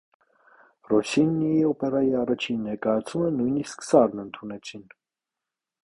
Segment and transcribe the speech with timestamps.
[0.91, 4.89] Ռոսսինիի օպերայի առաջին ներկայացումը նույնիսկ սառն ընդունեցին։